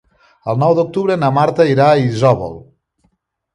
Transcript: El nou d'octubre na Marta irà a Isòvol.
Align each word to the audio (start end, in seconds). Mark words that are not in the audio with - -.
El 0.53 0.55
nou 0.63 0.73
d'octubre 0.79 1.17
na 1.25 1.29
Marta 1.37 1.67
irà 1.73 1.91
a 1.91 2.01
Isòvol. 2.07 2.59